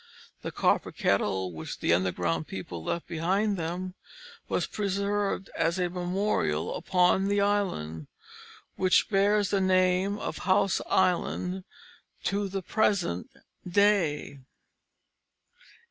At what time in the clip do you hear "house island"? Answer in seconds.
10.39-11.65